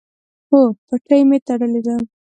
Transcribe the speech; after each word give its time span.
هو، 0.49 0.59
پټۍ 0.87 1.21
می 1.29 1.37
تړلې 1.47 1.81
ده 1.85 1.95